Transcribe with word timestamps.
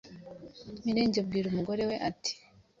Mirenge 0.83 1.17
abwira 1.19 1.45
umugore 1.49 1.81
we 1.89 1.95
ati“ 2.09 2.33